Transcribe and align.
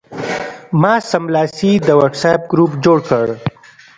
ما 0.81 0.93
سملاسي 1.11 1.71
د 1.87 1.89
وټساپ 2.01 2.41
ګروپ 2.51 2.71
جوړ 2.83 2.97
کړ. 3.09 3.27